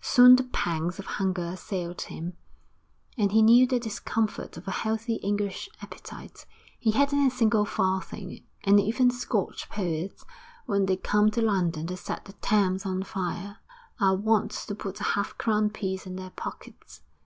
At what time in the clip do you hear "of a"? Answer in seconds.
4.56-4.70